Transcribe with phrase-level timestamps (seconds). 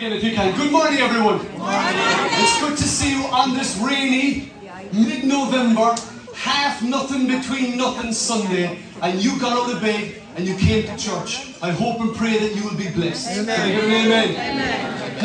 [0.00, 0.56] again if you can.
[0.56, 1.36] Good morning, everyone.
[1.58, 1.94] Morning.
[2.40, 4.50] It's good to see you on this rainy
[4.94, 5.94] mid-November,
[6.34, 10.96] half nothing between nothing Sunday, and you got out of bed and you came to
[10.96, 11.54] church.
[11.60, 13.40] I hope and pray that you will be blessed.
[13.40, 13.60] Amen.
[13.60, 14.30] Amen.
[14.30, 15.18] amen.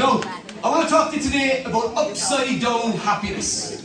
[0.61, 3.81] I want to talk to you today about upside down happiness.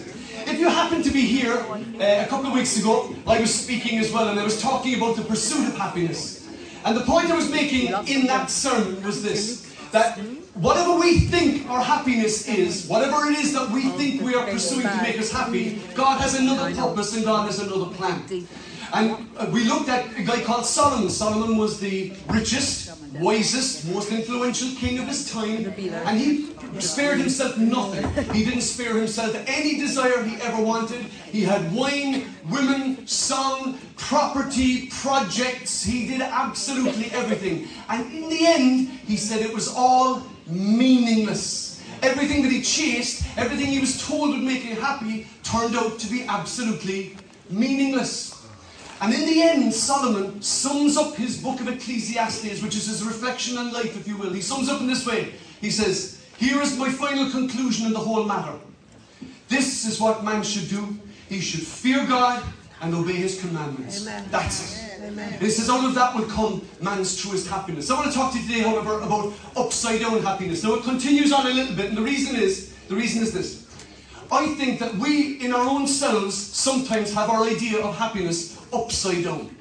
[0.49, 4.01] If you happen to be here uh, a couple of weeks ago, I was speaking
[4.01, 6.49] as well, and I was talking about the pursuit of happiness.
[6.85, 10.19] And the point I was making in that sermon was this that
[10.55, 14.87] whatever we think our happiness is, whatever it is that we think we are pursuing
[14.87, 18.23] to make us happy, God has another purpose and God has another plan.
[18.93, 21.09] And uh, we looked at a guy called Solomon.
[21.11, 27.57] Solomon was the richest, wisest, most influential king of his time, and he spared himself
[27.57, 28.05] nothing.
[28.35, 31.03] He didn't spare himself any desire he ever wanted.
[31.31, 35.85] He had wine, women, song, property, projects.
[35.85, 37.69] He did absolutely everything.
[37.89, 41.83] And in the end, he said it was all meaningless.
[42.03, 46.11] Everything that he chased, everything he was told would make him happy, turned out to
[46.11, 47.17] be absolutely
[47.51, 48.47] meaningless.
[49.03, 53.57] And in the end, Solomon sums up his book of Ecclesiastes, which is his reflection
[53.57, 54.33] on life, if you will.
[54.33, 55.33] He sums up in this way.
[55.61, 58.59] He says, Here is my final conclusion in the whole matter.
[59.49, 60.99] This is what man should do.
[61.29, 62.43] He should fear God
[62.83, 64.03] and obey his commandments.
[64.03, 64.27] Amen.
[64.31, 64.90] That's it.
[65.03, 65.41] Amen.
[65.41, 67.91] He says, out of that will come man's truest happiness.
[67.91, 70.63] I want to talk to you today, however, about upside down happiness.
[70.63, 73.67] Now it continues on a little bit, and the reason is, the reason is this.
[74.31, 79.25] I think that we in our own selves sometimes have our idea of happiness upside
[79.25, 79.55] down.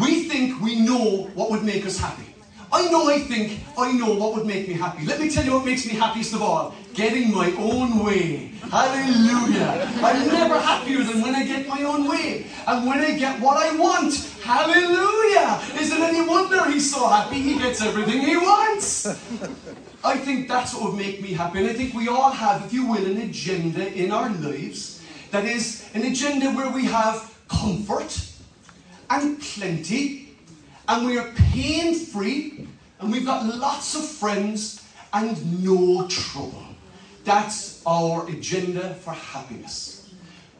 [0.00, 2.24] We think we know what would make us happy.
[2.72, 5.04] I know I think I know what would make me happy.
[5.04, 6.74] Let me tell you what makes me happiest of all.
[6.96, 8.52] Getting my own way.
[8.70, 9.86] Hallelujah.
[10.02, 12.46] I'm never happier than when I get my own way.
[12.66, 14.14] And when I get what I want.
[14.42, 15.60] Hallelujah.
[15.78, 19.06] Is it any wonder he's so happy he gets everything he wants?
[20.02, 21.58] I think that's what would make me happy.
[21.58, 25.44] And I think we all have, if you will, an agenda in our lives that
[25.44, 28.30] is an agenda where we have comfort
[29.10, 30.34] and plenty,
[30.88, 32.66] and we are pain free,
[33.00, 34.82] and we've got lots of friends
[35.12, 36.65] and no trouble.
[37.26, 40.14] That's our agenda for happiness.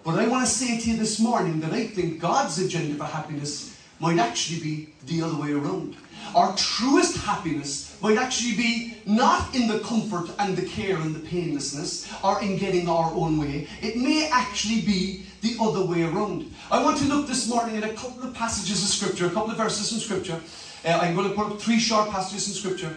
[0.04, 3.04] But I want to say to you this morning that I think God's agenda for
[3.04, 5.94] happiness might actually be the other way around.
[6.34, 11.21] Our truest happiness might actually be not in the comfort and the care and the
[11.21, 13.69] painlessness or in getting our own way.
[13.81, 16.53] It may actually be the other way around.
[16.72, 19.53] I want to look this morning at a couple of passages of Scripture, a couple
[19.53, 20.41] of verses from Scripture.
[20.84, 22.97] Uh, I'm going to put up three short passages in Scripture,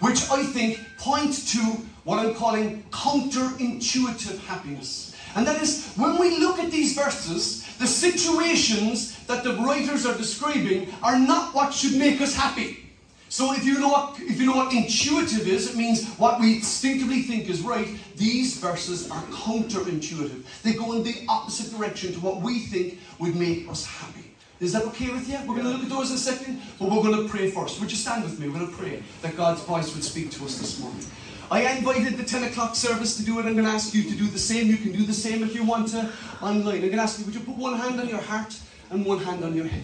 [0.00, 5.16] which I think point to what I'm calling counterintuitive happiness.
[5.36, 10.16] And that is, when we look at these verses, the situations that the writers are
[10.16, 12.90] describing are not what should make us happy.
[13.28, 16.56] So if you know what if you know what intuitive is, it means what we
[16.56, 17.86] instinctively think is right.
[18.16, 20.42] These verses are counterintuitive.
[20.62, 24.34] They go in the opposite direction to what we think would make us happy.
[24.58, 25.38] Is that okay with you?
[25.46, 27.80] We're going to look at those in a second, but we're going to pray first.
[27.80, 28.48] Would you stand with me?
[28.48, 31.06] We're going to pray that God's voice would speak to us this morning.
[31.52, 33.46] I invited the 10 o'clock service to do it.
[33.46, 34.68] I'm going to ask you to do the same.
[34.68, 36.08] You can do the same if you want to
[36.40, 36.76] online.
[36.76, 38.56] I'm going to ask you, would you put one hand on your heart
[38.90, 39.82] and one hand on your head?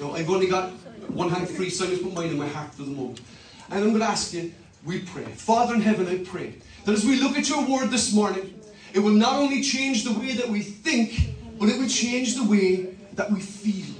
[0.00, 0.70] No, I've only got
[1.10, 3.20] one hand free, so I just put mine in my heart for the moment.
[3.70, 4.52] And I'm going to ask you,
[4.84, 5.24] we pray.
[5.24, 6.54] Father in heaven, I pray
[6.84, 8.60] that as we look at your word this morning,
[8.92, 12.44] it will not only change the way that we think, but it will change the
[12.44, 13.94] way that we feel.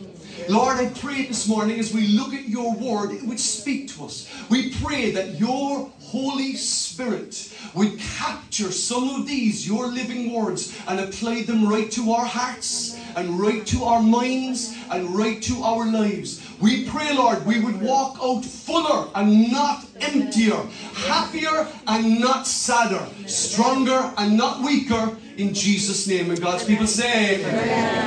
[0.48, 4.04] Lord, I pray this morning as we look at your word, it would speak to
[4.06, 4.32] us.
[4.48, 10.98] We pray that your Holy Spirit would capture some of these, your living words, and
[11.00, 15.84] apply them right to our hearts, and right to our minds, and right to our
[15.86, 16.40] lives.
[16.60, 20.56] We pray, Lord, we would walk out fuller and not emptier,
[20.94, 26.30] happier and not sadder, stronger and not weaker in Jesus' name.
[26.30, 27.42] And God's people say.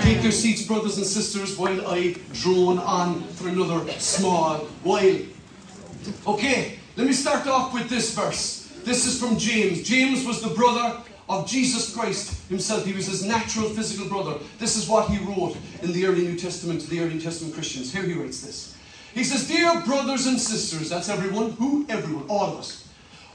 [0.01, 5.19] Take your seats, brothers and sisters, while I drone on for another small while.
[6.25, 8.69] Okay, let me start off with this verse.
[8.83, 9.83] This is from James.
[9.83, 12.85] James was the brother of Jesus Christ himself.
[12.85, 14.39] He was his natural physical brother.
[14.59, 17.53] This is what he wrote in the early New Testament to the early New Testament
[17.53, 17.93] Christians.
[17.93, 18.75] Here he writes this.
[19.13, 21.85] He says, Dear brothers and sisters, that's everyone, who?
[21.89, 22.87] Everyone, all of us.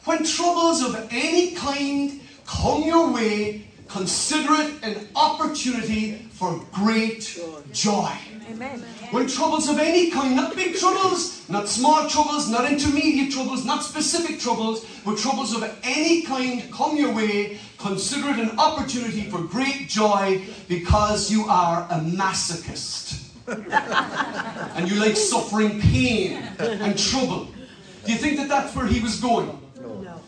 [0.05, 7.41] When troubles of any kind come your way, consider it an opportunity for great
[7.73, 8.13] joy.
[8.51, 8.81] Amen.
[9.11, 13.83] When troubles of any kind, not big troubles, not small troubles, not intermediate troubles, not
[13.83, 19.43] specific troubles, but troubles of any kind come your way, consider it an opportunity for
[19.43, 23.23] great joy because you are a masochist.
[24.77, 27.49] and you like suffering pain and trouble.
[28.05, 29.61] Do you think that that's where he was going?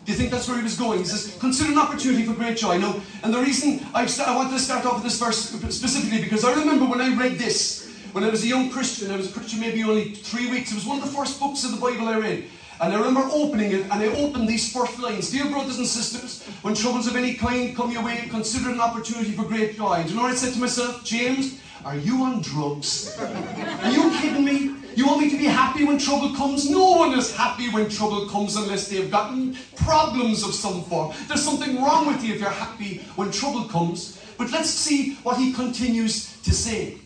[0.09, 1.01] Do you think that's where he was going?
[1.01, 2.79] He says, consider an opportunity for great joy.
[2.79, 6.23] No, and the reason I, st- I wanted to start off with this verse specifically
[6.23, 7.78] because I remember when I read this,
[8.19, 10.73] when I was a young Christian, I was a Christian maybe only three weeks.
[10.73, 12.47] It was one of the first books of the Bible I read.
[12.81, 16.43] And I remember opening it, and I opened these first lines Dear brothers and sisters,
[16.63, 19.95] when troubles of any kind come your way, consider it an opportunity for great joy.
[19.95, 21.05] And you know what I said to myself?
[21.05, 23.17] James, are you on drugs?
[23.21, 24.75] Are you kidding me?
[24.97, 26.69] You want me to be happy when trouble comes?
[26.69, 31.15] No one is happy when trouble comes unless they've gotten problems of some form.
[31.29, 34.21] There's something wrong with you if you're happy when trouble comes.
[34.37, 36.99] But let's see what he continues to say.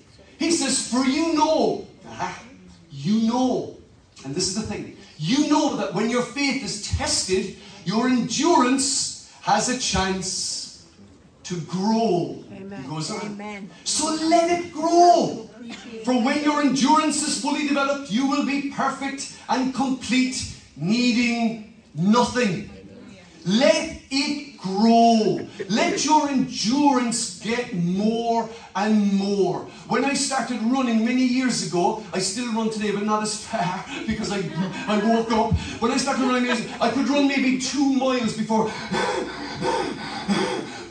[0.43, 1.87] He says, For you know,
[2.91, 3.77] you know,
[4.25, 9.33] and this is the thing, you know that when your faith is tested, your endurance
[9.43, 10.87] has a chance
[11.45, 12.45] to grow.
[12.53, 12.83] Amen.
[12.83, 13.21] He goes on.
[13.21, 13.71] Amen.
[13.85, 15.49] So let it grow.
[16.05, 22.69] For when your endurance is fully developed, you will be perfect and complete, needing nothing.
[23.47, 25.47] Let it grow.
[25.69, 29.67] Let your endurance get more and more.
[29.89, 33.85] When I started running many years ago, I still run today, but not as far
[34.07, 34.39] because I,
[34.87, 35.53] I woke up.
[35.81, 36.51] When I started running,
[36.81, 38.71] I could run maybe two miles before.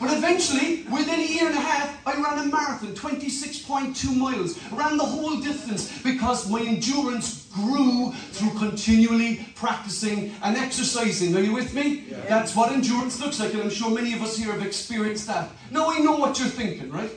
[0.02, 4.58] But eventually, within a year and a half, I ran a marathon, 26.2 miles.
[4.72, 11.36] Ran the whole distance because my endurance grew through continually practicing and exercising.
[11.36, 12.06] Are you with me?
[12.28, 15.50] That's what endurance looks like, and I'm sure many of us here have experienced that.
[15.70, 17.12] Now I know what you're thinking, right?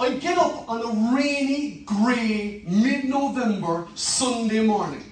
[0.00, 5.04] I get up on a rainy, grey, mid November Sunday morning,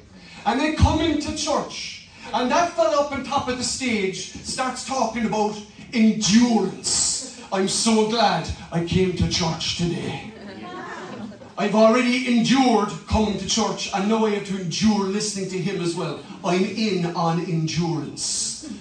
[0.47, 4.87] and I come into church, and that fella up on top of the stage starts
[4.87, 5.61] talking about
[5.93, 7.41] endurance.
[7.53, 10.33] I'm so glad I came to church today.
[11.59, 15.83] I've already endured coming to church, and now I have to endure listening to him
[15.83, 16.21] as well.
[16.45, 18.73] I'm in on endurance.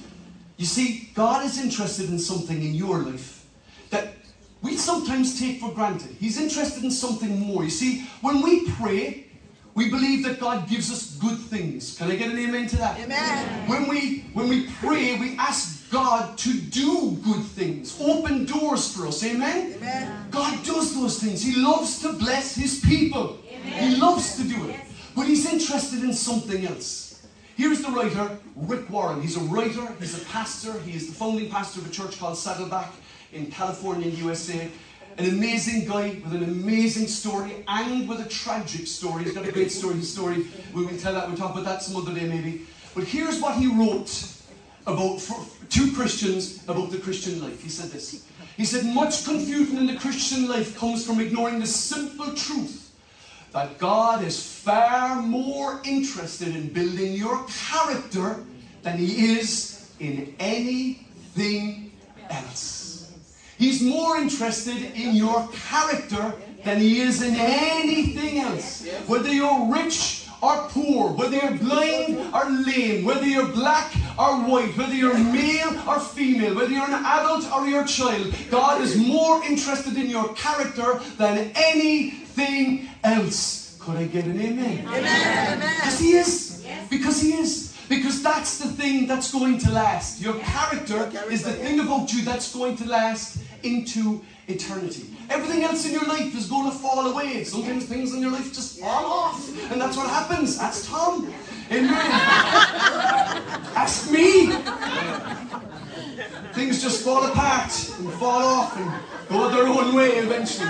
[0.58, 3.46] You see, God is interested in something in your life
[3.90, 4.14] that
[4.62, 6.16] we sometimes take for granted.
[6.20, 7.64] He's interested in something more.
[7.64, 9.28] You see, when we pray,
[9.74, 11.98] we believe that God gives us good things.
[11.98, 13.00] Can I get an amen to that?
[13.00, 13.70] Amen.
[13.70, 19.08] When we when we pray, we ask God to do good things, open doors for
[19.08, 19.24] us.
[19.26, 19.74] Amen?
[19.76, 20.28] Amen.
[20.32, 21.44] God does those things.
[21.44, 23.38] He loves to bless his people.
[23.46, 24.80] He loves to do it.
[25.16, 27.28] But he's interested in something else.
[27.58, 29.22] Here's the writer, Rick Warren.
[29.22, 32.38] He's a writer, he's a pastor, he is the founding pastor of a church called
[32.38, 32.92] Saddleback
[33.34, 34.72] in California, USA.
[35.18, 39.26] An amazing guy with an amazing story and with a tragic story.
[39.26, 39.96] He's got a great story.
[39.96, 42.62] His story, we will tell that, we'll talk about that some other day maybe.
[42.96, 44.41] But here's what he wrote
[44.86, 45.22] about
[45.70, 47.62] two Christians about the Christian life.
[47.62, 48.26] He said this.
[48.58, 52.92] He said, Much confusion in the Christian life comes from ignoring the simple truth
[53.54, 58.44] that God is far more interested in building your character
[58.82, 61.92] than He is in anything
[62.30, 63.12] else.
[63.58, 66.34] He's more interested in your character
[66.64, 68.88] than He is in anything else.
[69.08, 74.76] Whether you're rich or poor, whether you're blind or lame, whether you're black or white,
[74.78, 78.98] whether you're male or female, whether you're an adult or you're a child, God is
[78.98, 83.78] more interested in your character than anything else.
[83.80, 84.88] Could I get an amen?
[84.88, 85.60] Amen.
[85.60, 86.66] Because He is.
[86.90, 87.78] Because He is.
[87.90, 90.22] Because that's the thing that's going to last.
[90.22, 95.06] Your character is the thing about you that's going to last into eternity.
[95.30, 97.44] Everything else in your life is going to fall away.
[97.44, 99.72] Sometimes things in your life just fall off.
[99.72, 100.58] And that's what happens.
[100.58, 101.34] That's Tom.
[101.72, 101.90] Amen.
[103.76, 104.52] Ask me.
[106.54, 108.92] Things just fall apart and fall off and
[109.30, 110.70] go their own way eventually.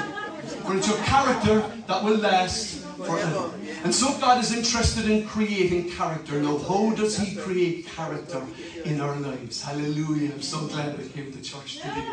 [0.66, 3.51] But it's your character that will last forever.
[3.84, 6.41] And so God is interested in creating character.
[6.41, 8.41] Now, how does He create character
[8.86, 9.62] in our lives?
[9.63, 10.31] Hallelujah.
[10.34, 12.05] I'm so glad I came to church today.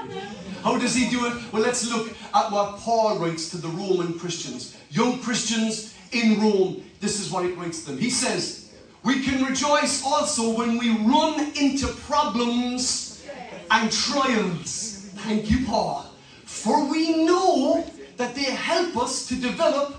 [0.63, 1.53] How does He do it?
[1.53, 4.77] Well, let's look at what Paul writes to the Roman Christians.
[4.91, 7.99] Young Christians in Rome, this is what he writes to them.
[7.99, 8.73] He says,
[9.05, 13.27] We can rejoice also when we run into problems
[13.71, 15.11] and trials.
[15.17, 16.11] Thank you, Paul.
[16.45, 17.85] For we know
[18.17, 19.97] that they help us to develop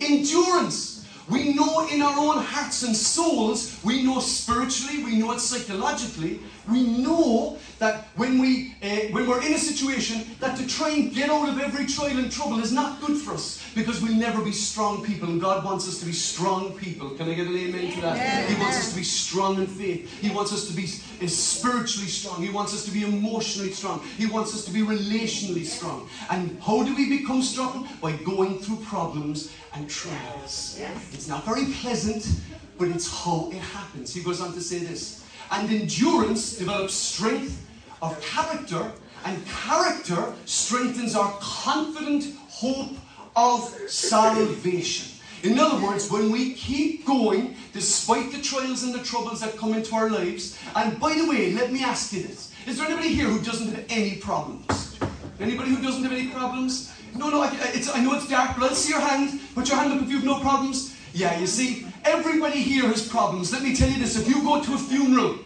[0.00, 1.06] endurance.
[1.28, 6.40] We know in our own hearts and souls, we know spiritually, we know it psychologically,
[6.70, 11.14] we know that when, we, uh, when we're in a situation that to try and
[11.14, 14.42] get out of every trial and trouble is not good for us because we'll never
[14.44, 17.10] be strong people and God wants us to be strong people.
[17.10, 18.48] Can I get an amen to that?
[18.48, 20.20] He wants us to be strong in faith.
[20.20, 20.84] He wants us to be
[21.24, 22.42] uh, spiritually strong.
[22.42, 24.00] He wants us to be emotionally strong.
[24.18, 26.08] He wants us to be relationally strong.
[26.30, 27.88] And how do we become strong?
[28.02, 30.78] By going through problems and trials.
[31.12, 32.28] It's not very pleasant,
[32.78, 34.12] but it's how it happens.
[34.12, 35.24] He goes on to say this.
[35.50, 37.66] And endurance develops strength
[38.02, 38.92] of character,
[39.24, 42.96] and character strengthens our confident hope
[43.36, 45.18] of salvation.
[45.42, 49.74] In other words, when we keep going, despite the trials and the troubles that come
[49.74, 52.52] into our lives, and by the way, let me ask you this.
[52.66, 54.98] Is there anybody here who doesn't have any problems?
[55.40, 56.92] Anybody who doesn't have any problems?
[57.16, 57.48] No, no, I,
[57.94, 59.40] I know it's dark, but let's see your hand.
[59.54, 60.94] Put your hand up if you have no problems.
[61.14, 63.52] Yeah, you see, everybody here has problems.
[63.52, 65.38] Let me tell you this if you go to a funeral,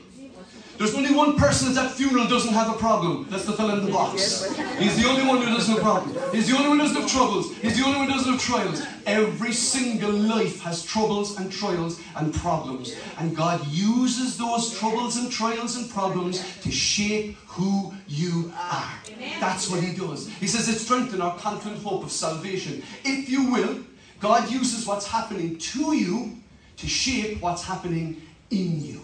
[0.77, 3.29] there's only one person at that funeral doesn't have a problem.
[3.31, 4.45] That's the fellow in the box.
[4.77, 6.33] He's the only one who doesn't have problems.
[6.33, 7.55] He's the only one who doesn't have troubles.
[7.59, 8.83] He's the only one who doesn't have trials.
[9.07, 12.97] Every single life has troubles and trials and problems.
[13.19, 18.91] And God uses those troubles and trials and problems to shape who you are.
[19.39, 20.29] That's what He does.
[20.29, 22.83] He says it strengthens our confident hope of salvation.
[23.05, 23.79] If you will,
[24.19, 26.37] God uses what's happening to you
[26.77, 29.01] to shape what's happening in you.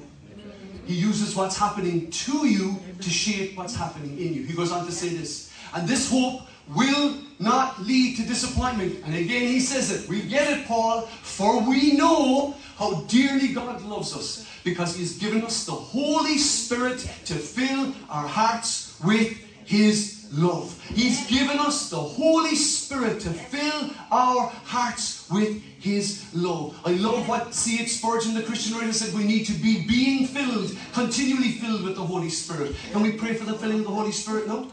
[0.86, 4.44] He uses what's happening to you to shape what's happening in you.
[4.44, 5.52] He goes on to say this.
[5.72, 6.42] And this hope
[6.74, 8.98] will not lead to disappointment.
[9.04, 10.08] And again, he says it.
[10.08, 11.02] We get it, Paul.
[11.22, 16.38] For we know how dearly God loves us because he has given us the Holy
[16.38, 20.80] Spirit to fill our hearts with his love.
[20.94, 26.78] He's given us the Holy Spirit to fill our hearts with His love.
[26.84, 27.88] I love what C.H.
[27.88, 32.04] Spurgeon, the Christian writer, said we need to be being filled, continually filled with the
[32.04, 32.74] Holy Spirit.
[32.92, 34.68] Can we pray for the filling of the Holy Spirit now?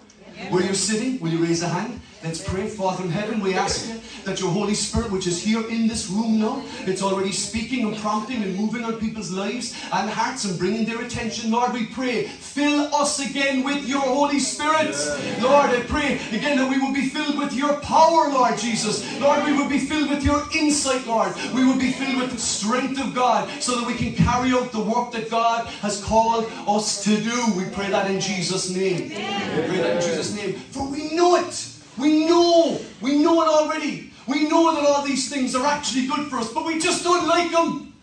[0.49, 1.99] Where you're sitting, will you raise a hand?
[2.23, 2.67] Let's pray.
[2.67, 6.09] Father in heaven, we ask you that your Holy Spirit, which is here in this
[6.09, 10.57] room now, it's already speaking and prompting and moving on people's lives and hearts and
[10.57, 11.51] bringing their attention.
[11.51, 14.95] Lord, we pray, fill us again with your Holy Spirit.
[15.41, 19.05] Lord, I pray again that we will be filled with your power, Lord Jesus.
[19.21, 21.33] Lord, we will be filled with your insight, Lord.
[21.53, 24.71] We will be filled with the strength of God so that we can carry out
[24.71, 27.45] the work that God has called us to do.
[27.55, 29.09] We pray that in Jesus' name.
[29.09, 30.53] We pray that in Jesus' name.
[30.71, 31.76] For we know it.
[31.97, 34.11] We know, we know it already.
[34.27, 37.27] We know that all these things are actually good for us, but we just don't
[37.27, 37.93] like them.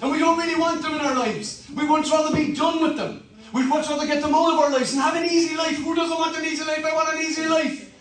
[0.00, 1.68] And we don't really want them in our lives.
[1.74, 3.22] We would much rather be done with them.
[3.52, 5.76] We'd much rather get them out of our lives and have an easy life.
[5.76, 6.84] Who doesn't want an easy life?
[6.84, 7.92] I want an easy life.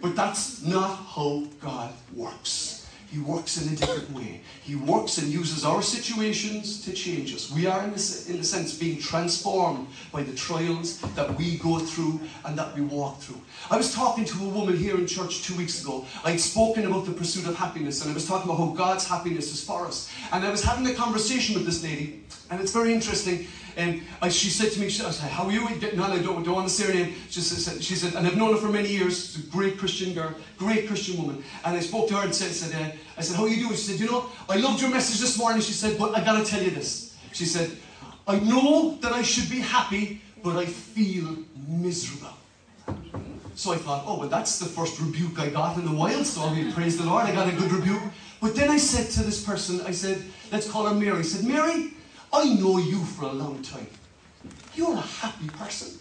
[0.00, 2.77] But that's not how God works.
[3.10, 4.42] He works in a different way.
[4.62, 7.50] He works and uses our situations to change us.
[7.50, 11.78] We are, in a, in a sense, being transformed by the trials that we go
[11.78, 13.40] through and that we walk through.
[13.70, 16.04] I was talking to a woman here in church two weeks ago.
[16.22, 19.52] I'd spoken about the pursuit of happiness, and I was talking about how God's happiness
[19.54, 20.10] is for us.
[20.30, 23.46] And I was having a conversation with this lady, and it's very interesting.
[23.78, 25.62] And she said to me, she, I said, how are you
[25.94, 26.02] No.
[26.02, 27.14] I don't, don't want to say her name.
[27.30, 29.34] She said, she said, and I've known her for many years.
[29.34, 31.44] She's a great Christian girl, great Christian woman.
[31.64, 33.76] And I spoke to her and said, said uh, I said, how are you doing?
[33.76, 35.62] She said, you know, I loved your message this morning.
[35.62, 37.16] She said, but I got to tell you this.
[37.32, 37.70] She said,
[38.26, 42.34] I know that I should be happy, but I feel miserable.
[43.54, 46.42] So I thought, oh, well, that's the first rebuke I got in a while, so
[46.42, 48.02] I mean, praise the Lord, I got a good rebuke.
[48.40, 51.18] But then I said to this person, I said, let's call her Mary.
[51.18, 51.92] I said, Mary,
[52.32, 53.86] I know you for a long time.
[54.74, 55.98] You're a happy person.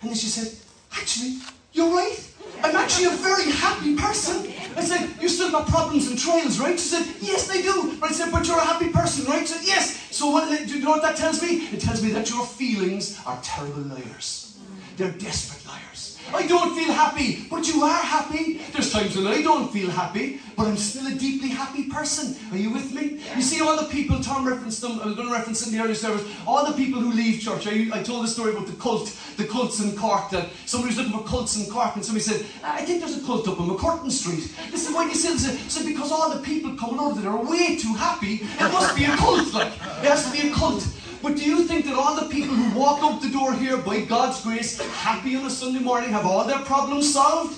[0.00, 0.58] And then she said,
[0.92, 1.38] Actually,
[1.72, 2.18] you're right.
[2.62, 4.52] I'm actually a very happy person.
[4.76, 6.78] I said, You still got problems and trials, right?
[6.78, 7.96] She said, Yes, they do.
[8.00, 9.46] But I said, But you're a happy person, right?
[9.46, 9.98] She said, Yes.
[10.10, 11.68] So what, do you know what that tells me?
[11.72, 14.58] It tells me that your feelings are terrible liars.
[14.96, 15.91] They're desperate liars.
[16.34, 18.58] I don't feel happy, but you are happy.
[18.72, 22.36] There's times when I don't feel happy, but I'm still a deeply happy person.
[22.50, 23.20] Are you with me?
[23.36, 25.82] You see, all the people, Tom referenced them, I was going to reference in the
[25.82, 27.66] earlier service, all the people who leave church.
[27.66, 30.98] I, I told the story about the cult, the cults in Cork, that somebody was
[30.98, 33.68] looking for cults in Cork, and somebody said, I think there's a cult up on
[33.68, 34.54] MacCurtain Street.
[34.70, 35.72] This is why you say this.
[35.72, 39.04] So because all the people coming over there are way too happy, it must be
[39.04, 39.72] a cult, like.
[39.72, 40.86] It has to be a cult.
[41.22, 44.00] But do you think that all the people who walk out the door here by
[44.00, 47.56] God's grace, happy on a Sunday morning, have all their problems solved?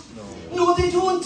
[0.53, 1.25] No, no they don't.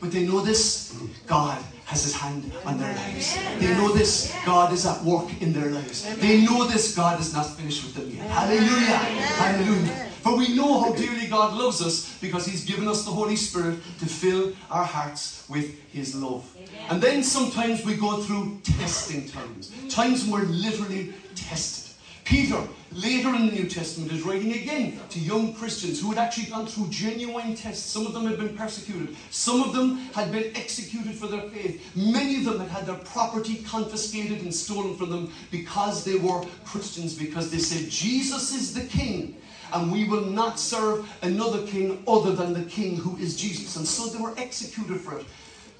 [0.00, 3.36] But they know this God has his hand on their lives.
[3.58, 6.04] They know this God is at work in their lives.
[6.16, 8.30] They know this God is not finished with them yet.
[8.30, 8.96] Hallelujah.
[9.42, 10.10] Hallelujah.
[10.22, 13.80] For we know how dearly God loves us because He's given us the Holy Spirit
[13.98, 16.48] to fill our hearts with His love.
[16.88, 21.94] And then sometimes we go through testing times, times when we're literally tested.
[22.24, 22.58] Peter,
[22.90, 26.66] later in the New Testament, is writing again to young Christians who had actually gone
[26.66, 27.84] through genuine tests.
[27.84, 31.94] Some of them had been persecuted, some of them had been executed for their faith.
[31.94, 36.44] Many of them had had their property confiscated and stolen from them because they were
[36.64, 39.36] Christians, because they said, Jesus is the King.
[39.72, 43.76] And we will not serve another king other than the king who is Jesus.
[43.76, 45.26] And so they were executed for it.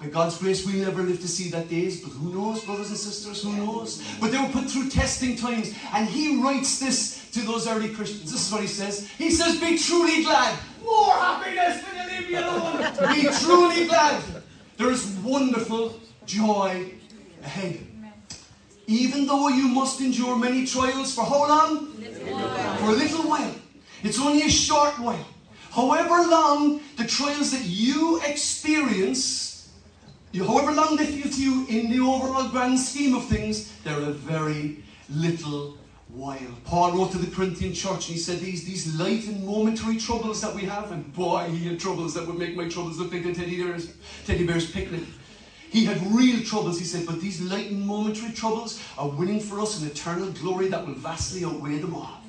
[0.04, 2.99] By God's grace, we'll never live to see that days, but who knows, brothers and
[2.99, 4.02] sisters, who knows?
[4.20, 8.30] But they were put through testing times, and he writes this to those early Christians.
[8.30, 9.08] This is what he says.
[9.16, 10.58] He says, Be truly glad.
[10.84, 13.14] More happiness than you leave me alone.
[13.14, 14.23] Be truly glad.
[14.76, 16.90] There is wonderful joy
[17.42, 17.80] ahead.
[18.87, 21.87] Even though you must endure many trials for how long?
[21.94, 23.54] For a little while.
[24.02, 25.26] It's only a short while.
[25.70, 29.53] However long the trials that you experience,
[30.42, 34.12] however long they feel to you in the overall grand scheme of things, they're a
[34.12, 36.38] very little while.
[36.64, 40.40] Paul wrote to the Corinthian church and he said, These, these light and momentary troubles
[40.40, 43.24] that we have, and boy, he had troubles that would make my troubles look like
[43.26, 43.94] a teddy bear's,
[44.26, 45.02] teddy bear's picnic.
[45.70, 49.60] He had real troubles, he said, but these light and momentary troubles are winning for
[49.60, 52.20] us an eternal glory that will vastly outweigh them all.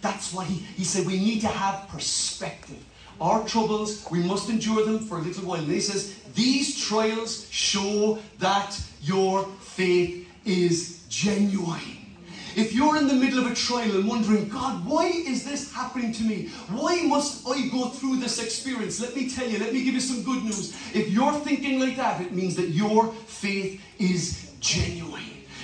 [0.00, 2.84] That's why he, he said we need to have perspective.
[3.20, 5.60] Our troubles, we must endure them for a little while.
[5.60, 11.96] And he says, these trials show that your faith is genuine.
[12.56, 16.12] If you're in the middle of a trial and wondering, God, why is this happening
[16.12, 16.48] to me?
[16.70, 19.00] Why must I go through this experience?
[19.00, 20.74] Let me tell you, let me give you some good news.
[20.94, 25.07] If you're thinking like that, it means that your faith is genuine.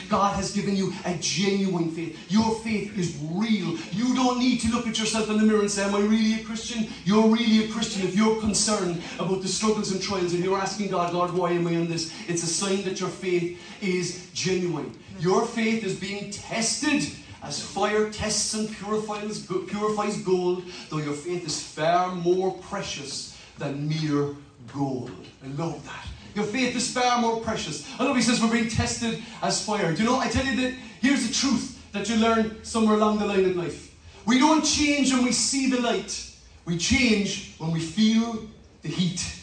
[0.08, 2.18] God has given you a genuine faith.
[2.30, 3.76] Your faith is real.
[3.92, 6.40] You don't need to look at yourself in the mirror and say, Am I really
[6.40, 6.88] a Christian?
[7.04, 10.90] You're really a Christian if you're concerned about the struggles and trials and you're asking
[10.90, 12.12] God, God, why am I in this?
[12.28, 14.96] It's a sign that your faith is genuine.
[15.18, 17.04] Your faith is being tested
[17.42, 23.88] as fire tests and purifies, purifies gold, though your faith is far more precious than
[23.88, 24.34] mere
[24.72, 25.12] gold.
[25.44, 26.13] I love that.
[26.34, 27.88] Your faith is far more precious.
[27.98, 29.94] I love he says we're being tested as fire.
[29.94, 33.18] Do you know, I tell you that here's the truth that you learn somewhere along
[33.18, 33.94] the line in life.
[34.26, 36.34] We don't change when we see the light.
[36.64, 38.46] We change when we feel
[38.82, 39.42] the heat.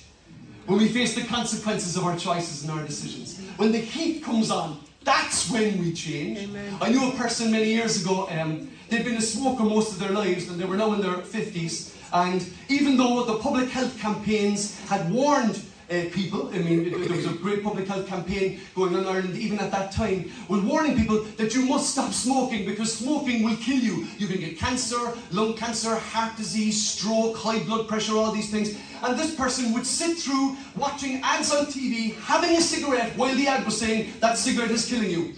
[0.65, 3.39] When we face the consequences of our choices and our decisions.
[3.57, 6.39] When the heat comes on, that's when we change.
[6.39, 6.77] Amen.
[6.81, 10.11] I knew a person many years ago, um, they'd been a smoker most of their
[10.11, 11.95] lives and they were now in their 50s.
[12.13, 16.49] And even though the public health campaigns had warned uh, people.
[16.53, 19.71] I mean, there was a great public health campaign going on in Ireland even at
[19.71, 24.07] that time, was warning people that you must stop smoking because smoking will kill you.
[24.17, 28.77] You can get cancer, lung cancer, heart disease, stroke, high blood pressure, all these things.
[29.03, 33.47] And this person would sit through watching ads on TV, having a cigarette while the
[33.47, 35.33] ad was saying that cigarette is killing you.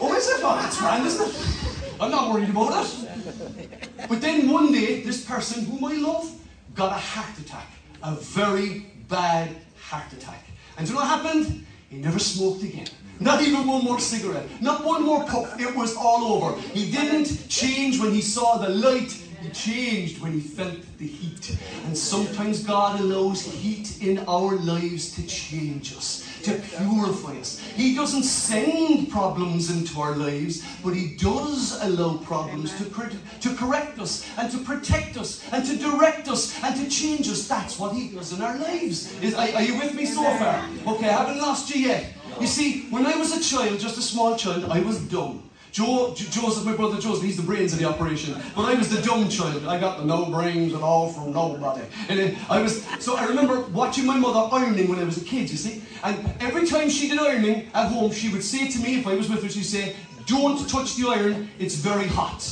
[0.00, 0.40] Oh, is it?
[0.44, 2.00] Oh, that's grand, isn't it?
[2.00, 4.08] I'm not worried about it.
[4.08, 6.30] But then one day, this person, whom I love,
[6.74, 7.66] got a heart attack.
[8.04, 9.56] A very bad
[9.88, 10.44] heart attack.
[10.76, 11.66] And do you know what happened?
[11.88, 12.88] He never smoked again.
[13.20, 14.46] Not even one more cigarette.
[14.60, 15.58] Not one more puff.
[15.58, 16.60] It was all over.
[16.60, 19.10] He didn't change when he saw the light.
[19.40, 21.56] He changed when he felt the heat.
[21.86, 27.60] And sometimes God allows heat in our lives to change us to purify us.
[27.74, 33.98] He doesn't send problems into our lives, but He does allow problems to, to correct
[33.98, 37.46] us and to protect us and to direct us and to change us.
[37.48, 39.12] That's what He does in our lives.
[39.22, 40.64] Is, are, are you with me so far?
[40.86, 42.12] Okay, I haven't lost you yet.
[42.40, 45.47] You see, when I was a child, just a small child, I was dumb.
[45.72, 48.40] Joseph, my brother Joseph, he's the brains of the operation.
[48.54, 49.66] But I was the dumb child.
[49.66, 51.82] I got the no brains at all from nobody.
[52.08, 55.50] And I was so I remember watching my mother ironing when I was a kid,
[55.50, 55.82] you see.
[56.02, 59.14] And every time she did ironing at home, she would say to me, if I
[59.14, 62.42] was with her, she'd say, Don't touch the iron, it's very hot.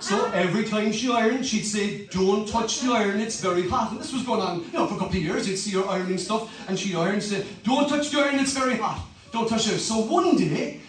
[0.00, 3.92] So every time she ironed, she'd say, Don't touch the iron, it's very hot.
[3.92, 5.48] And this was going on, you know, for a couple of years.
[5.48, 8.52] You'd see her ironing stuff, and she'd iron and say, Don't touch the iron, it's
[8.52, 9.06] very hot.
[9.32, 9.78] Don't touch it.
[9.78, 10.80] So one day,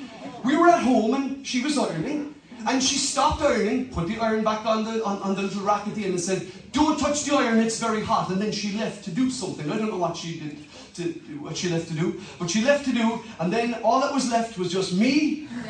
[0.44, 2.36] we were at home and she was ironing.
[2.68, 5.88] And she stopped ironing, put the iron back on the, on, on the little rack
[5.88, 8.30] at the end and said, Don't touch the iron, it's very hot.
[8.30, 9.72] And then she left to do something.
[9.72, 10.58] I don't know what she did,
[10.96, 11.04] to,
[11.40, 14.30] what she left to do, but she left to do, and then all that was
[14.30, 15.48] left was just me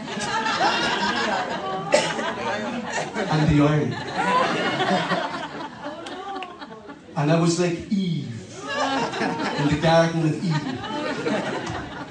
[3.30, 3.96] and the iron.
[7.22, 8.34] And I was like Eve
[9.60, 10.78] in the Garden of Eden.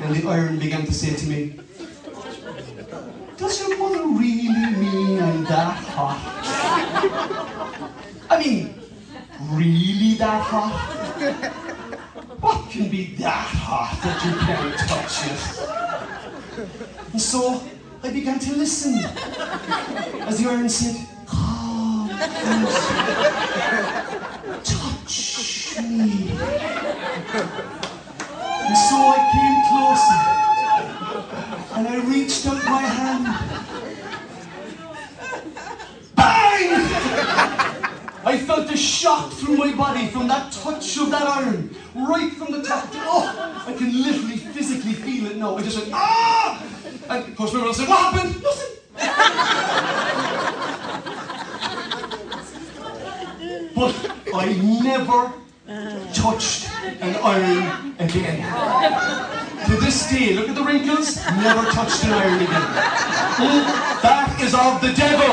[0.02, 1.58] And the iron began to say to me,
[3.40, 6.20] does your mother really mean I'm that hot?
[8.28, 8.74] I mean,
[9.52, 10.76] really that hot?
[12.40, 15.40] What can be that hot that you can't touch it?
[17.12, 17.62] And so
[18.02, 18.96] I began to listen
[20.28, 22.10] as the iron said, Come
[24.62, 26.36] touch me.
[28.68, 30.39] And so I came closer
[31.80, 33.24] and I reached out my hand.
[36.14, 36.70] Bang!
[38.22, 42.52] I felt a shock through my body from that touch of that iron, right from
[42.52, 42.86] the top.
[42.92, 45.56] Oh, I can literally physically feel it now.
[45.56, 46.62] I just went, ah!
[47.08, 48.42] And of course, everyone said, what happened?
[48.42, 48.76] Nothing.
[53.74, 53.94] but
[54.34, 54.52] I
[54.84, 55.32] never
[56.12, 56.68] touched
[57.00, 59.49] an iron again.
[59.66, 62.66] To this day, look at the wrinkles, never touched an iron again.
[64.02, 65.32] That is of the devil.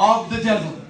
[0.00, 0.80] Of the devil.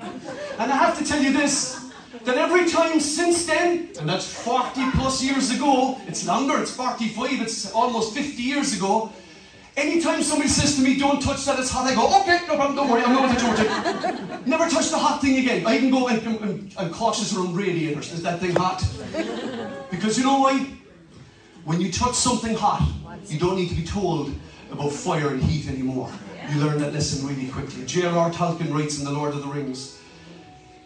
[0.59, 1.91] And I have to tell you this,
[2.25, 7.43] that every time since then, and that's 40 plus years ago, it's longer, it's 45,
[7.43, 9.13] it's almost 50 years ago,
[9.77, 12.77] Anytime somebody says to me, don't touch that, it's hot, I go, okay, no problem,
[12.77, 14.47] don't worry, I'm going to it.
[14.47, 15.67] Never touch the hot thing again.
[15.67, 18.13] I can go and I'm, I'm cautious around radiators.
[18.13, 18.85] Is that thing hot?
[19.91, 20.67] Because you know why?
[21.65, 22.87] When you touch something hot,
[23.29, 24.35] you don't need to be told
[24.71, 26.11] about fire and heat anymore.
[26.51, 27.87] You learn that lesson really quickly.
[27.87, 28.31] J.R.R.
[28.31, 30.01] Tolkien writes in The Lord of the Rings,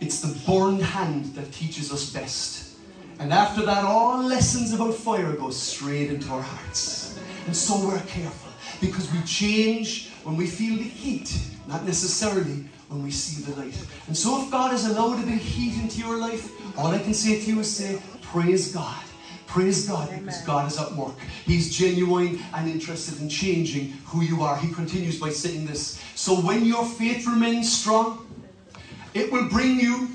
[0.00, 2.76] it's the burned hand that teaches us best.
[3.18, 7.18] And after that, all lessons about fire go straight into our hearts.
[7.46, 8.45] And so we're careful.
[8.80, 13.76] Because we change when we feel the heat, not necessarily when we see the light.
[14.06, 16.98] And so if God has allowed a bit of heat into your life, all I
[16.98, 19.02] can say to you is say, praise God.
[19.46, 21.14] Praise God because God is at work.
[21.46, 24.56] He's genuine and interested in changing who you are.
[24.56, 26.00] He continues by saying this.
[26.14, 28.26] So when your faith remains strong,
[29.14, 30.08] it will bring you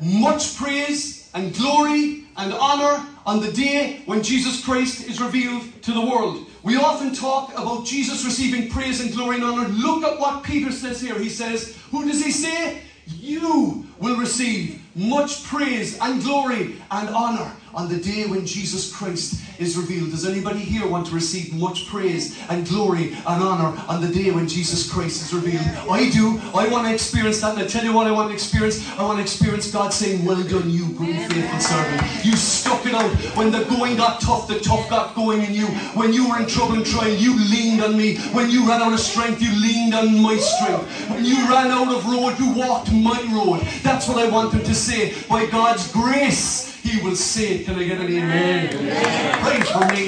[0.00, 5.92] much praise and glory and honor on the day when Jesus Christ is revealed to
[5.92, 6.47] the world.
[6.62, 9.68] We often talk about Jesus receiving praise and glory and honor.
[9.68, 11.18] Look at what Peter says here.
[11.18, 12.82] He says, Who does he say?
[13.06, 19.40] You will receive much praise and glory and honor on the day when Jesus Christ
[19.58, 20.10] is revealed.
[20.10, 24.30] Does anybody here want to receive much praise and glory and honor on the day
[24.30, 25.66] when Jesus Christ is revealed?
[25.90, 26.40] I do.
[26.54, 27.54] I want to experience that.
[27.54, 28.88] And I tell you what I want to experience.
[28.98, 32.24] I want to experience God saying, Well done, you good and faithful servant.
[32.24, 35.66] You stuck it out when the going got tough, the tough got going in you.
[35.98, 38.16] When you were in trouble and trying, you leaned on me.
[38.32, 40.88] When you ran out of strength, you leaned on my strength.
[41.10, 43.60] When you ran out of road, you walked my road.
[43.82, 45.14] That's what I want them to say.
[45.28, 48.74] By God's grace, he will say, Can I get an amen?
[48.74, 49.42] amen.
[49.44, 50.04] Pray for me.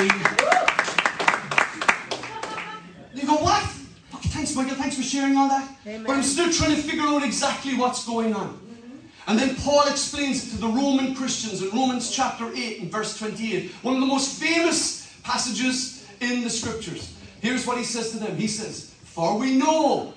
[3.14, 3.62] You go, What?
[4.14, 4.76] Okay, thanks, Michael.
[4.76, 5.68] Thanks for sharing all that.
[5.86, 6.04] Amen.
[6.06, 8.58] But I'm still trying to figure out exactly what's going on.
[9.26, 13.16] And then Paul explains it to the Roman Christians in Romans chapter 8 and verse
[13.18, 17.16] 28, one of the most famous passages in the scriptures.
[17.40, 20.14] Here's what he says to them He says, For we know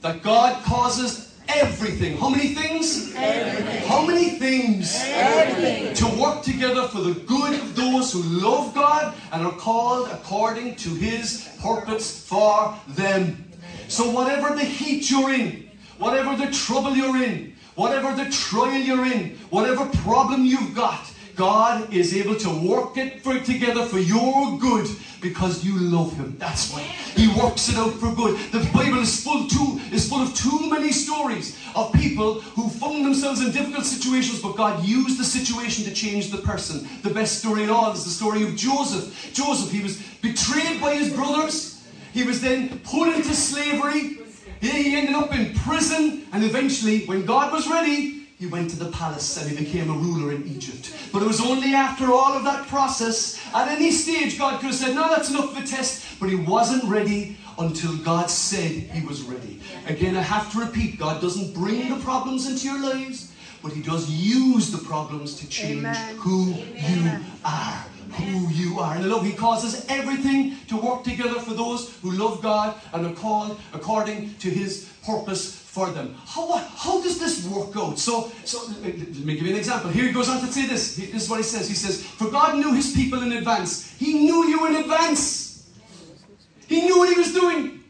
[0.00, 2.16] that God causes everything.
[2.16, 3.14] How many things?
[3.16, 3.88] Everything.
[3.88, 5.02] How many things?
[5.04, 5.94] Everything.
[5.94, 10.76] To work together for the good of those who love God and are called according
[10.76, 13.44] to His purpose for them.
[13.88, 19.06] So, whatever the heat you're in, whatever the trouble you're in, whatever the trial you're
[19.06, 21.07] in, whatever problem you've got,
[21.38, 24.88] God is able to work it for, together for your good
[25.22, 26.36] because you love Him.
[26.36, 28.36] That's why He works it out for good.
[28.50, 33.04] The Bible is full too is full of too many stories of people who found
[33.04, 36.88] themselves in difficult situations, but God used the situation to change the person.
[37.02, 39.32] The best story in all is the story of Joseph.
[39.32, 41.86] Joseph, he was betrayed by his brothers.
[42.12, 44.18] He was then put into slavery.
[44.60, 48.90] He ended up in prison, and eventually, when God was ready, he went to the
[48.92, 50.94] palace and he became a ruler in Egypt.
[51.12, 54.74] But it was only after all of that process, at any stage, God could have
[54.76, 56.20] said, No, that's enough of a test.
[56.20, 59.60] But he wasn't ready until God said he was ready.
[59.86, 63.82] Again, I have to repeat God doesn't bring the problems into your lives, but he
[63.82, 66.16] does use the problems to change Amen.
[66.18, 67.24] who Amen.
[67.24, 68.94] you are who you are.
[68.94, 73.06] And I love He causes everything to work together for those who love God and
[73.06, 76.14] are called according to His purpose for them.
[76.24, 77.98] How, how does this work out?
[77.98, 79.90] So, so let me give you an example.
[79.90, 80.96] Here he goes on to say this.
[80.96, 81.68] This is what he says.
[81.68, 83.94] He says, For God knew his people in advance.
[83.98, 85.68] He knew you in advance.
[86.66, 87.84] He knew what he was doing.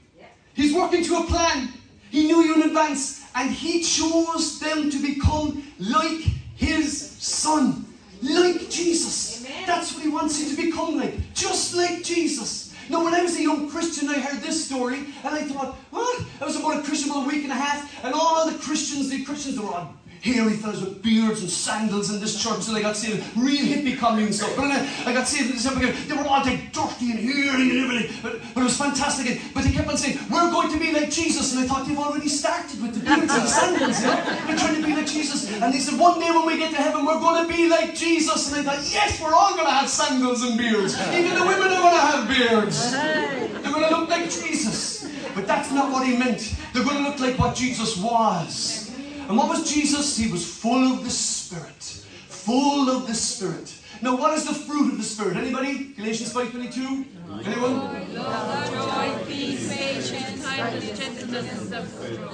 [0.55, 1.69] He's working to a plan.
[2.11, 3.25] He knew you in advance.
[3.37, 6.21] And he chose them to become like
[6.57, 7.87] his son.
[8.21, 9.47] Like Jesus.
[9.67, 11.15] That's what he wants you to become like.
[11.33, 12.68] Just like Jesus.
[12.91, 16.25] Now, when I was a young Christian, I heard this story, and I thought, what?
[16.41, 19.11] I was about a Christian for a week and a half, and all the Christians,
[19.11, 22.77] the Christians, they were all hairy fellas with beards and sandals in this church, and
[22.77, 23.25] I got saved.
[23.37, 24.55] Real hippie commune stuff.
[24.57, 25.87] But I, I got saved in December.
[25.87, 28.17] They were all like dirty and hairy and everything.
[28.23, 29.41] But, but it was fantastic.
[29.55, 31.55] But they kept on saying, We're going to be like Jesus.
[31.55, 34.03] And I thought they've already started with the beards and sandals.
[34.03, 34.17] Know?
[34.47, 35.51] They're trying to be like Jesus.
[35.61, 37.95] And they said, One day when we get to heaven, we're going to be like
[37.95, 38.53] Jesus.
[38.53, 40.99] And I thought, Yes, we're all going to have sandals and beards.
[41.13, 42.93] Even the women are going to have beards.
[42.93, 45.09] They're going to look like Jesus.
[45.35, 46.55] But that's not what he meant.
[46.73, 48.88] They're going to look like what Jesus was.
[49.29, 50.17] And what was Jesus?
[50.17, 51.83] He was full of the Spirit.
[52.29, 53.75] Full of the Spirit.
[54.01, 55.37] Now, what is the fruit of the Spirit?
[55.37, 55.93] Anybody?
[55.93, 57.05] Galatians 5.22?
[57.45, 58.15] Anyone?
[58.15, 62.29] Love, joy, peace, patience, kindness, gentleness, self-control.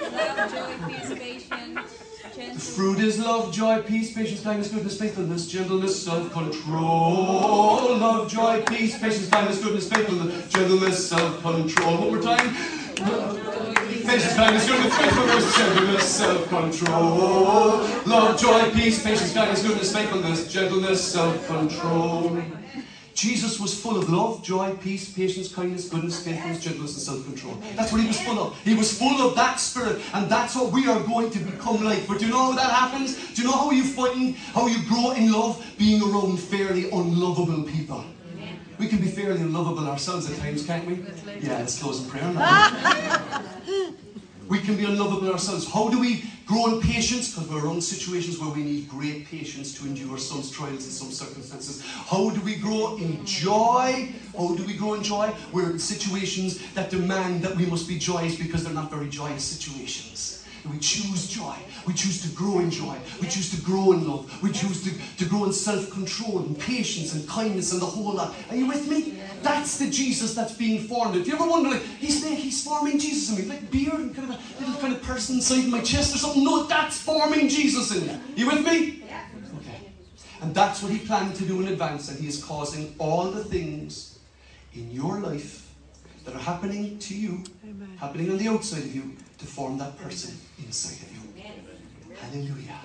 [0.00, 1.92] Love, joy, peace, patience,
[2.54, 7.96] The fruit is love, joy, peace, patience, kindness, goodness, faithfulness, gentleness, self-control.
[7.98, 11.98] Love, joy, peace, patience, kindness, goodness, faithfulness, gentleness, self-control.
[11.98, 13.57] One more time.
[14.08, 17.84] Patience, kindness, goodness, faithfulness, gentleness, self-control.
[18.06, 22.42] Love, joy, peace, patience, kindness, goodness, faithfulness, gentleness, self-control.
[23.12, 27.62] Jesus was full of love, joy, peace, patience, kindness, goodness, faithfulness, gentleness, and self-control.
[27.76, 28.58] That's what he was full of.
[28.62, 32.08] He was full of that spirit, and that's what we are going to become like.
[32.08, 33.34] But do you know how that happens?
[33.34, 35.62] Do you know how you find how you grow in love?
[35.76, 38.06] Being around fairly unlovable people.
[38.78, 41.04] We can be fairly unlovable ourselves at times, can't we?
[41.40, 43.42] Yeah, let's close in prayer now.
[44.48, 45.70] We can be unlovable ourselves.
[45.70, 47.34] How do we grow in patience?
[47.34, 51.10] Because we're in situations where we need great patience to endure some trials and some
[51.10, 51.84] circumstances.
[51.84, 54.14] How do we grow in joy?
[54.34, 55.34] How do we grow in joy?
[55.52, 59.44] We're in situations that demand that we must be joyous because they're not very joyous
[59.44, 60.37] situations.
[60.70, 61.54] We choose joy.
[61.86, 62.96] We choose to grow in joy.
[63.20, 64.42] We choose to grow in love.
[64.42, 68.14] We choose to, to grow in self control and patience and kindness and the whole
[68.14, 68.34] lot.
[68.50, 69.20] Are you with me?
[69.42, 71.16] That's the Jesus that's being formed.
[71.16, 74.14] If you ever wonder, like, he's there, he's forming Jesus in me, like beard and
[74.14, 76.44] kind of a little kind of person inside my chest or something.
[76.44, 78.20] No, that's forming Jesus in you.
[78.36, 79.04] You with me?
[79.60, 79.90] Okay.
[80.42, 83.44] And that's what he planned to do in advance, and he is causing all the
[83.44, 84.18] things
[84.74, 85.68] in your life
[86.24, 87.42] that are happening to you,
[87.98, 91.18] happening on the outside of you, to form that person inside of you.
[92.20, 92.80] Hallelujah.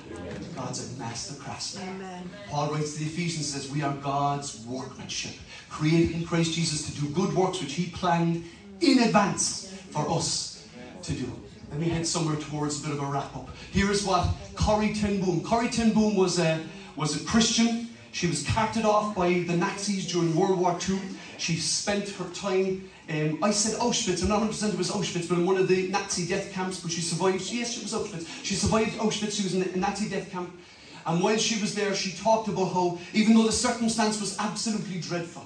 [0.56, 2.30] God's a master craftsman.
[2.50, 5.34] Paul writes to the Ephesians says, We are God's workmanship,
[5.70, 8.46] created in Christ Jesus to do good works which He planned
[8.80, 10.68] in advance for us
[11.02, 11.32] to do.
[11.72, 13.50] Let me head somewhere towards a bit of a wrap up.
[13.72, 15.44] Here is what Corrie Ten Boom.
[15.44, 16.64] Corrie Ten Boom was a
[16.96, 17.90] was a Christian.
[18.12, 21.00] She was carted off by the Nazis during World War II.
[21.44, 25.38] She spent her time um, I said Auschwitz, I'm not 100% it was Auschwitz, but
[25.38, 27.52] in one of the Nazi death camps, but she survived.
[27.52, 28.46] Yes, it was Auschwitz.
[28.46, 30.50] She survived Auschwitz, she was in a Nazi death camp.
[31.06, 35.02] And while she was there, she talked about how, even though the circumstance was absolutely
[35.02, 35.46] dreadful,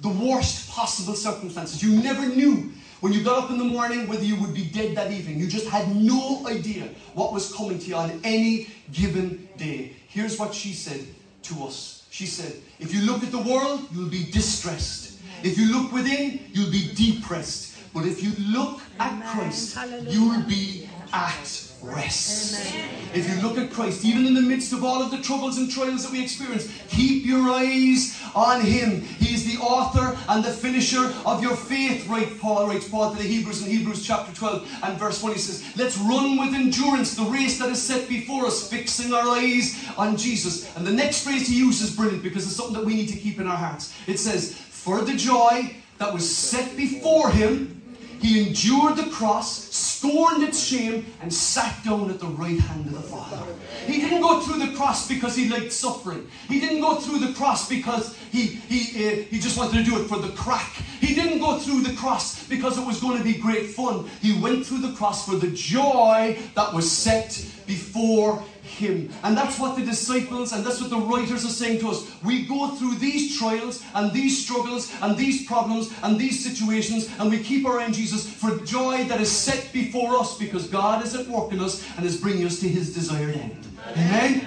[0.00, 4.24] the worst possible circumstances, you never knew when you got up in the morning whether
[4.24, 5.38] you would be dead that evening.
[5.38, 9.92] You just had no idea what was coming to you on any given day.
[10.08, 11.06] Here's what she said
[11.42, 11.93] to us.
[12.14, 15.18] She said, If you look at the world, you'll be distressed.
[15.42, 17.73] If you look within, you'll be depressed.
[17.94, 19.78] But if you look at Christ,
[20.08, 22.74] you'll be at rest.
[23.14, 25.70] If you look at Christ, even in the midst of all of the troubles and
[25.70, 29.02] trials that we experience, keep your eyes on Him.
[29.02, 32.28] He is the author and the finisher of your faith, right?
[32.40, 35.32] Paul writes Paul to the Hebrews in Hebrews chapter 12 and verse 1.
[35.32, 39.28] He says, Let's run with endurance the race that is set before us, fixing our
[39.28, 40.74] eyes on Jesus.
[40.76, 43.16] And the next phrase he uses is brilliant because it's something that we need to
[43.18, 43.94] keep in our hearts.
[44.08, 47.82] It says, For the joy that was set before him,
[48.24, 52.94] he endured the cross, scorned its shame, and sat down at the right hand of
[52.94, 53.44] the Father.
[53.86, 56.26] He didn't go through the cross because he liked suffering.
[56.48, 60.00] He didn't go through the cross because he, he, uh, he just wanted to do
[60.00, 60.72] it for the crack.
[61.00, 64.08] He didn't go through the cross because it was going to be great fun.
[64.22, 67.32] He went through the cross for the joy that was set
[67.66, 69.10] before him.
[69.22, 72.10] And that's what the disciples and that's what the writers are saying to us.
[72.24, 77.30] We go through these trials and these struggles and these problems and these situations and
[77.30, 81.04] we keep our eye on Jesus for joy that is set before us because God
[81.04, 83.66] is at work in us and is bringing us to his desired end.
[83.92, 84.46] Amen?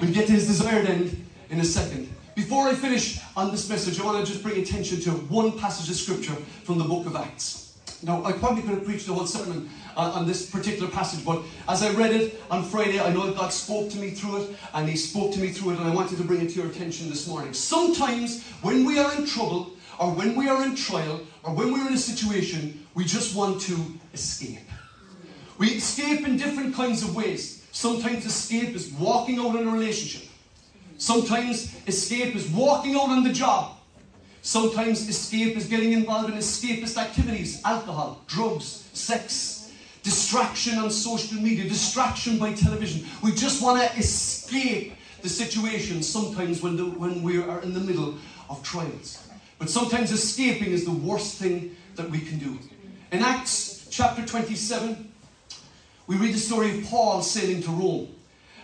[0.00, 2.12] We'll get to his desired end in a second.
[2.34, 5.88] Before I finish on this message, I want to just bring attention to one passage
[5.88, 7.65] of scripture from the book of Acts.
[8.02, 11.42] Now, I probably could have preached the whole sermon on, on this particular passage, but
[11.68, 14.56] as I read it on Friday, I know that God spoke to me through it,
[14.74, 16.70] and He spoke to me through it, and I wanted to bring it to your
[16.70, 17.54] attention this morning.
[17.54, 21.86] Sometimes, when we are in trouble, or when we are in trial, or when we're
[21.86, 23.76] in a situation, we just want to
[24.12, 24.58] escape.
[25.58, 27.66] We escape in different kinds of ways.
[27.72, 30.28] Sometimes escape is walking out in a relationship.
[30.98, 33.75] Sometimes escape is walking out on the job.
[34.46, 39.72] Sometimes escape is getting involved in escapist activities alcohol, drugs, sex,
[40.04, 43.04] distraction on social media, distraction by television.
[43.24, 47.80] We just want to escape the situation sometimes when, the, when we are in the
[47.80, 49.26] middle of trials.
[49.58, 52.56] But sometimes escaping is the worst thing that we can do.
[53.10, 55.12] In Acts chapter 27,
[56.06, 58.15] we read the story of Paul sailing to Rome.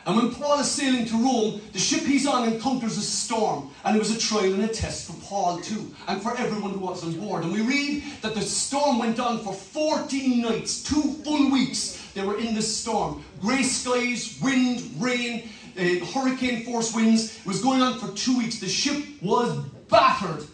[0.05, 3.71] And when Paul is sailing to Rome, the ship he's on encounters a storm.
[3.85, 6.81] And it was a trial and a test for Paul too, and for everyone who
[6.81, 7.45] was on board.
[7.45, 12.01] And we read that the storm went on for 14 nights, two full weeks.
[12.15, 13.25] They were in this storm.
[13.41, 17.39] Grey skies, wind, rain, uh, hurricane force winds.
[17.39, 18.59] It was going on for two weeks.
[18.59, 19.57] The ship was
[19.89, 20.47] battered.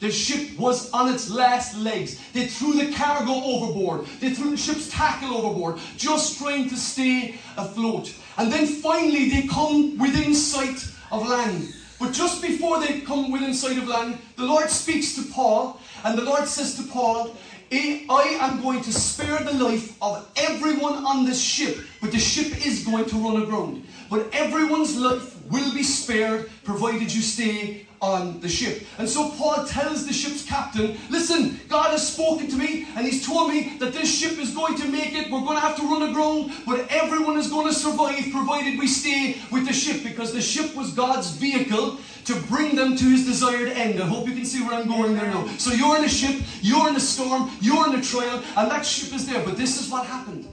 [0.00, 2.20] The ship was on its last legs.
[2.32, 4.06] They threw the cargo overboard.
[4.20, 8.12] They threw the ship's tackle overboard, just trying to stay afloat.
[8.36, 11.72] And then finally they come within sight of land.
[12.00, 16.18] But just before they come within sight of land, the Lord speaks to Paul, and
[16.18, 17.36] the Lord says to Paul,
[17.72, 22.64] I am going to spare the life of everyone on this ship, but the ship
[22.64, 23.86] is going to run aground.
[24.10, 28.86] But everyone's life will be spared provided you stay on the ship.
[28.98, 33.26] And so Paul tells the ship's captain, Listen, God has spoken to me and he's
[33.26, 35.30] told me that this ship is going to make it.
[35.30, 38.86] We're going to have to run aground, but everyone is going to survive provided we
[38.86, 43.24] stay with the ship because the ship was God's vehicle to bring them to his
[43.24, 44.00] desired end.
[44.02, 45.46] I hope you can see where I'm going there now.
[45.58, 48.84] So you're in a ship, you're in a storm, you're in a trial, and that
[48.84, 49.42] ship is there.
[49.44, 50.48] But this is what happened.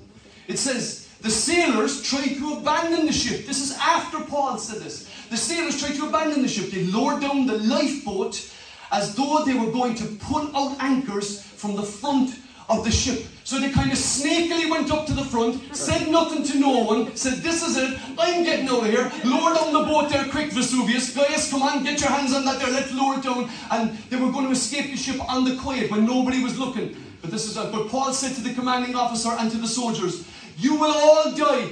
[0.48, 3.46] It says, the sailors tried to abandon the ship.
[3.46, 5.08] This is after Paul said this.
[5.32, 6.72] The sailors tried to abandon the ship.
[6.72, 8.52] They lowered down the lifeboat
[8.92, 13.26] as though they were going to pull out anchors from the front of the ship.
[13.46, 17.16] So they kind of snakily went up to the front, said nothing to no one,
[17.16, 19.10] said, This is it, I'm getting out of here.
[19.24, 21.16] Lower down the boat there quick, Vesuvius.
[21.16, 23.50] Guys, come on, get your hands on that there, let's lower it down.
[23.72, 26.94] And they were going to escape the ship on the quiet when nobody was looking.
[27.22, 30.76] But this is but Paul said to the commanding officer and to the soldiers, You
[30.76, 31.70] will all die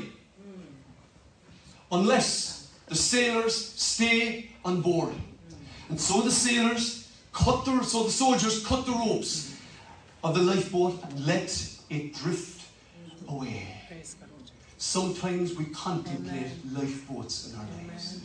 [1.91, 2.58] unless
[2.89, 5.13] the sailors stay on board.
[5.89, 9.55] And so the sailors cut the, so the soldiers cut the ropes
[10.23, 11.49] of the lifeboat and let
[11.89, 12.67] it drift
[13.27, 13.67] away.
[14.77, 18.21] Sometimes we contemplate lifeboats in our lives.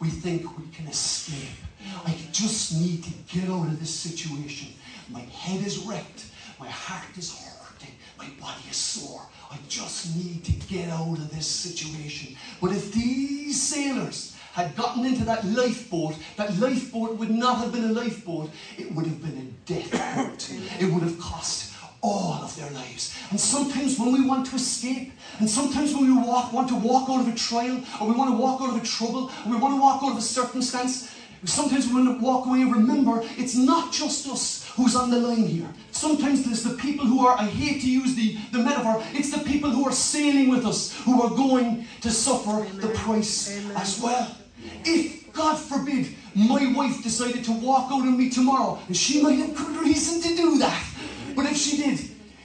[0.00, 1.58] We think we can escape.
[2.06, 4.68] I just need to get out of this situation.
[5.10, 6.26] My head is wrecked.
[6.58, 7.49] My heart is hurting.
[8.20, 9.26] My body is sore.
[9.50, 12.36] I just need to get out of this situation.
[12.60, 17.84] But if these sailors had gotten into that lifeboat, that lifeboat would not have been
[17.84, 20.52] a lifeboat, it would have been a death boat.
[20.78, 23.16] It would have cost all of their lives.
[23.30, 27.08] And sometimes when we want to escape, and sometimes when we walk, want to walk
[27.08, 29.56] out of a trial, or we want to walk out of a trouble, or we
[29.56, 31.10] want to walk out of a circumstance,
[31.44, 35.18] sometimes we want to walk away and remember it's not just us who's on the
[35.18, 35.68] line here.
[35.90, 39.44] Sometimes there's the people who are, I hate to use the, the metaphor, it's the
[39.44, 42.80] people who are sailing with us who are going to suffer Amen.
[42.80, 43.76] the price Amen.
[43.76, 44.36] as well.
[44.84, 49.38] If, God forbid, my wife decided to walk out on me tomorrow, and she might
[49.38, 50.84] have good reason to do that,
[51.34, 52.00] but if she did,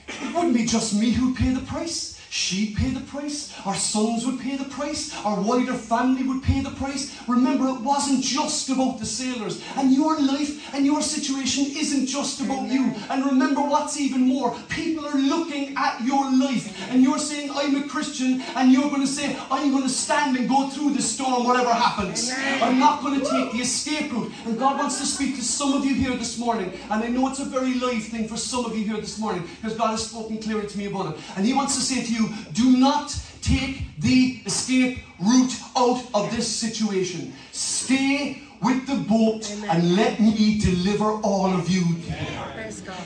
[0.08, 2.15] it wouldn't be just me who'd pay the price.
[2.30, 3.54] She'd pay the price.
[3.64, 5.14] Our sons would pay the price.
[5.24, 7.16] Our wider family would pay the price.
[7.28, 9.62] Remember, it wasn't just about the sailors.
[9.76, 12.94] And your life and your situation isn't just about you.
[13.10, 14.56] And remember what's even more.
[14.68, 16.90] People are looking at your life.
[16.90, 18.42] And you're saying, I'm a Christian.
[18.54, 21.72] And you're going to say, I'm going to stand and go through the storm, whatever
[21.72, 22.32] happens.
[22.60, 24.32] I'm not going to take the escape route.
[24.44, 26.72] And God wants to speak to some of you here this morning.
[26.90, 29.48] And I know it's a very live thing for some of you here this morning.
[29.62, 31.20] Because God has spoken clearly to me about it.
[31.36, 36.30] And He wants to say to you, do not take the escape route out of
[36.34, 37.32] this situation.
[37.52, 39.70] Stay with the boat Amen.
[39.70, 41.84] and let me deliver all of you.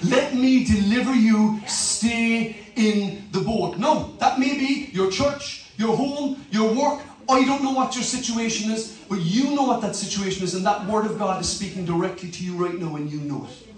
[0.02, 1.60] Let me deliver you.
[1.66, 3.78] Stay in the boat.
[3.78, 7.02] No, that may be your church, your home, your work.
[7.28, 10.66] I don't know what your situation is, but you know what that situation is, and
[10.66, 13.68] that word of God is speaking directly to you right now, and you know it.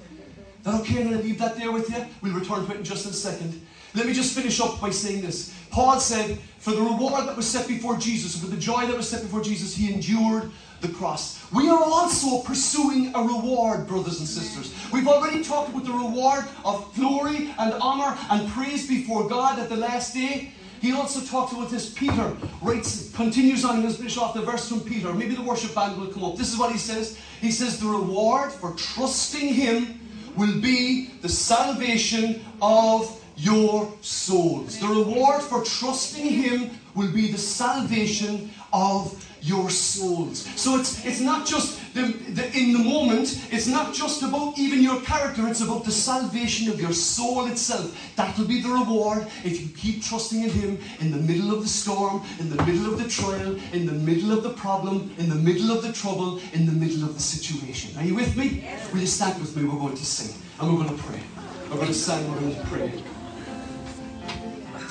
[0.62, 1.00] That okay?
[1.00, 2.06] I'm going to leave that there with you.
[2.22, 3.60] We'll return to it in just a second.
[3.94, 5.54] Let me just finish up by saying this.
[5.70, 9.08] Paul said, For the reward that was set before Jesus, for the joy that was
[9.08, 10.50] set before Jesus, he endured
[10.80, 11.44] the cross.
[11.52, 14.74] We are also pursuing a reward, brothers and sisters.
[14.92, 19.68] We've already talked about the reward of glory and honor and praise before God at
[19.68, 20.52] the last day.
[20.80, 21.94] He also talks about this.
[21.94, 25.12] Peter writes, continues on, and let's finish off the verse from Peter.
[25.14, 26.36] Maybe the worship band will come up.
[26.36, 27.16] This is what he says.
[27.40, 30.00] He says, The reward for trusting him
[30.36, 34.78] will be the salvation of your souls.
[34.78, 40.46] The reward for trusting Him will be the salvation of your souls.
[40.54, 44.80] So it's it's not just the, the, in the moment, it's not just about even
[44.80, 47.98] your character, it's about the salvation of your soul itself.
[48.14, 51.68] That'll be the reward if you keep trusting in Him in the middle of the
[51.68, 55.34] storm, in the middle of the trial, in the middle of the problem, in the
[55.34, 57.98] middle of the trouble, in the middle of the situation.
[57.98, 58.64] Are you with me?
[58.92, 59.64] Will you stand with me?
[59.64, 61.20] We're going to sing and we're going to pray.
[61.68, 63.11] We're going to sing, and we're going to pray.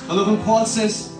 [0.08, 1.12] I love when Paul says,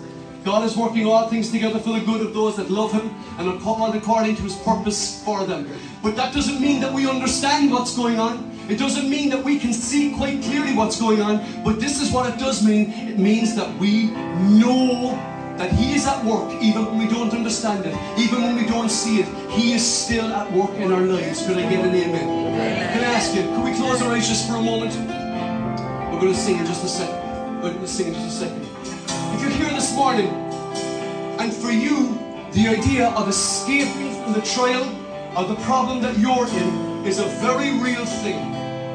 [0.43, 3.47] God is working all things together for the good of those that love Him and
[3.47, 5.69] are called according to His purpose for them.
[6.01, 8.51] But that doesn't mean that we understand what's going on.
[8.69, 11.63] It doesn't mean that we can see quite clearly what's going on.
[11.63, 14.07] But this is what it does mean it means that we
[14.59, 15.11] know
[15.57, 18.89] that He is at work even when we don't understand it, even when we don't
[18.89, 19.27] see it.
[19.51, 21.45] He is still at work in our lives.
[21.45, 22.53] Could I get an amen?
[22.91, 24.93] Can I ask you, could we close our eyes just for a moment?
[26.11, 27.61] We're going to sing in just a second.
[27.61, 28.72] We're going to sing in just a second.
[29.33, 30.27] If you're here this morning,
[31.39, 32.19] and for you,
[32.51, 34.83] the idea of escaping from the trial
[35.35, 38.39] of the problem that you're in is a very real thing.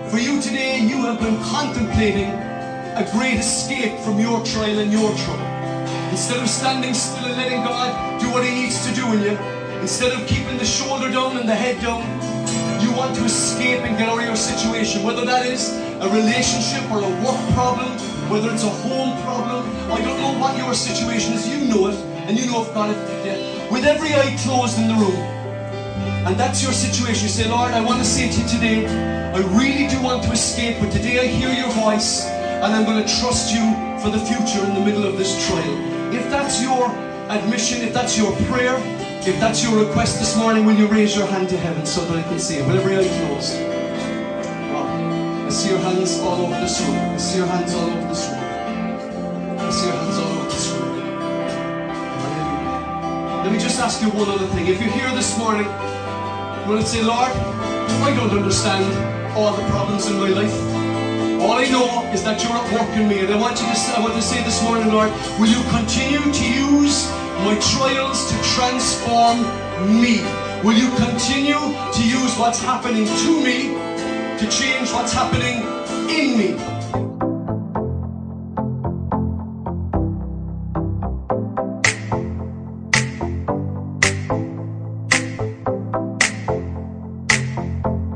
[0.09, 5.11] For you today, you have been contemplating a great escape from your trial and your
[5.19, 5.45] trouble.
[6.13, 9.37] Instead of standing still and letting God do what He needs to do in you,
[9.81, 12.03] instead of keeping the shoulder down and the head down,
[12.81, 16.89] you want to escape and get out of your situation, whether that is a relationship
[16.93, 17.91] or a work problem,
[18.31, 19.65] whether it's a home problem.
[19.91, 21.95] I don't know what your situation is, you know it,
[22.29, 23.73] and you know if God has it.
[23.73, 25.17] With every eye closed in the room,
[26.27, 28.87] and that's your situation, you say, Lord, I want to say to you today,
[29.33, 33.03] I really do want to escape, but today I hear your voice, and I'm going
[33.03, 33.65] to trust you
[34.03, 36.15] for the future in the middle of this trial.
[36.15, 36.91] If that's your
[37.31, 38.77] admission, if that's your prayer,
[39.27, 42.17] if that's your request this morning, will you raise your hand to heaven so that
[42.17, 42.67] I can see it?
[42.67, 43.78] With every eye closed.
[45.49, 46.95] I see your hands all over this room.
[46.95, 48.45] I see your hands all over this room.
[49.57, 50.93] I see your hands all over this room.
[53.45, 54.67] Let me just ask you one other thing.
[54.67, 58.85] If you're here this morning, you want to say, Lord, I don't understand
[59.39, 60.53] all the problems in my life.
[61.41, 63.97] All I know is that you're at work in me, and I want you to.
[63.97, 65.09] I want to say this morning, Lord,
[65.41, 67.09] will you continue to use
[67.49, 69.41] my trials to transform
[69.97, 70.21] me?
[70.61, 73.78] Will you continue to use what's happening to me
[74.39, 75.65] to change what's happening
[76.09, 76.78] in me.